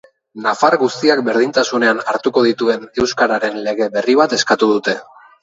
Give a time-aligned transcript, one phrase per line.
[0.43, 4.99] Nafar guztiak berdintasunean hartuko dituen euskararen lege berri bat eskatu dute.